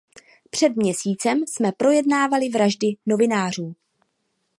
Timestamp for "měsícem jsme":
0.75-1.71